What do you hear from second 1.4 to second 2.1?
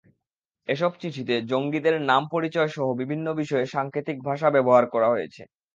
জঙ্গিদের